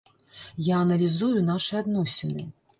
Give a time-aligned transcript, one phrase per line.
[0.67, 2.51] Я аналізую нашы адносіны.